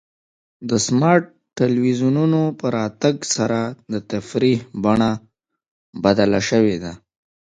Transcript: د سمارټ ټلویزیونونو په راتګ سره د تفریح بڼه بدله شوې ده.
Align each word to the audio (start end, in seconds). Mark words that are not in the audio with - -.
د 0.69 0.71
سمارټ 0.85 1.23
ټلویزیونونو 1.57 2.41
په 2.59 2.67
راتګ 2.77 3.15
سره 3.35 3.59
د 3.91 3.93
تفریح 4.11 4.59
بڼه 4.83 5.11
بدله 6.03 6.39
شوې 6.49 6.77
ده. 6.83 6.93